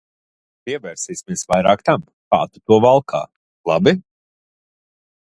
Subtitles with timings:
[0.67, 2.01] Pievērsīsimies vairāk tam,
[2.35, 3.21] kā tu to valkā,
[3.73, 3.93] labi?